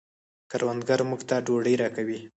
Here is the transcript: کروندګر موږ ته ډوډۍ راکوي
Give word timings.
کروندګر 0.51 0.99
موږ 1.09 1.21
ته 1.29 1.35
ډوډۍ 1.45 1.75
راکوي 1.81 2.19